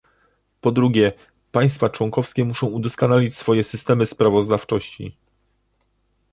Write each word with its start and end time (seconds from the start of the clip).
Po 0.61 0.71
drugie, 0.71 1.13
państwa 1.51 1.89
członkowskie 1.89 2.45
muszą 2.45 2.67
udoskonalić 2.67 3.35
swoje 3.37 3.63
systemy 3.63 4.05
sprawozdawczości 4.05 5.17